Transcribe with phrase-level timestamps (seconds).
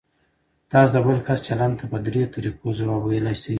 [0.71, 3.49] تاسو د بل کس چلند ته په درې طریقو ځواب ویلی شئ.